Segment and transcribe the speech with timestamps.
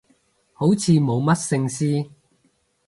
[0.53, 2.09] 好似冇乜聖詩